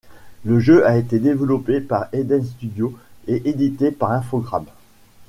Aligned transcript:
Le 0.45 0.59
jeu 0.59 0.87
a 0.87 0.97
été 0.97 1.19
développé 1.19 1.79
par 1.79 2.07
Eden 2.11 2.43
Studios 2.43 2.97
et 3.27 3.47
édité 3.47 3.91
par 3.91 4.11
Infogrames. 4.13 4.65